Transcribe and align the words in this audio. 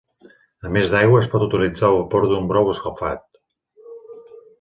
A 0.67 0.69
més 0.77 0.87
d'aigua 0.93 1.19
es 1.23 1.27
pot 1.33 1.43
utilitzar 1.47 1.85
el 1.91 1.97
vapor 1.97 2.25
d'un 2.31 2.47
brou 2.53 2.71
escalfat. 2.73 3.39